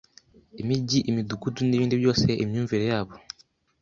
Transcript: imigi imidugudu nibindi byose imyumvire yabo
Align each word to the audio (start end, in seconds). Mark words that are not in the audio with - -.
imigi 0.61 0.99
imidugudu 1.09 1.59
nibindi 1.63 1.93
byose 2.01 2.27
imyumvire 2.43 2.85
yabo 2.91 3.13